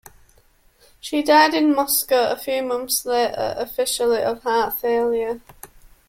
[0.99, 5.41] She died in Moscow a few months later, officially of heart failure.